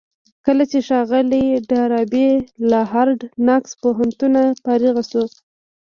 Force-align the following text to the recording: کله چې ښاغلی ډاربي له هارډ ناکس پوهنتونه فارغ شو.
کله 0.45 0.63
چې 0.71 0.79
ښاغلی 0.87 1.45
ډاربي 1.69 2.29
له 2.69 2.79
هارډ 2.91 3.19
ناکس 3.47 3.71
پوهنتونه 3.81 4.41
فارغ 4.63 4.95
شو. 5.09 5.23